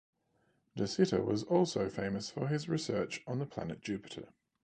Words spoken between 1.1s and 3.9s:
was also famous for his research on the planet